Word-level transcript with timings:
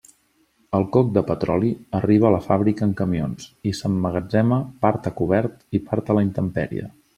El 0.77 0.85
coc 0.95 1.11
de 1.17 1.21
petroli 1.27 1.69
arriba 1.99 2.27
a 2.29 2.31
la 2.37 2.39
fàbrica 2.47 2.87
en 2.89 2.97
camions 3.03 3.47
i 3.73 3.75
s'emmagatzema 3.81 4.61
part 4.87 5.13
a 5.13 5.15
cobert 5.23 5.63
i 5.81 5.85
part 5.93 6.13
a 6.15 6.19
la 6.21 6.29
intempèrie. 6.31 6.91